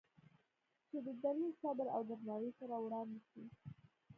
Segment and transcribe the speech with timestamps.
[0.89, 3.43] چې د دلیل، صبر او درناوي سره وړاندې شي،